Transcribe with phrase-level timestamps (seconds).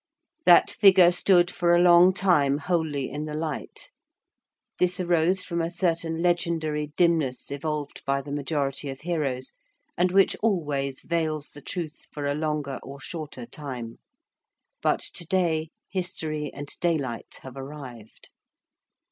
[0.47, 3.91] That figure stood for a long time wholly in the light;
[4.79, 9.53] this arose from a certain legendary dimness evolved by the majority of heroes,
[9.95, 13.99] and which always veils the truth for a longer or shorter time;
[14.81, 18.31] but to day history and daylight have arrived.